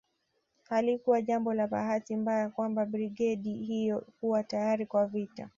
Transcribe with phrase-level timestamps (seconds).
[0.69, 5.49] Halikuwa jambo la bahati mbaya kwamba brigedi hiyo kuwa tayari kwa vita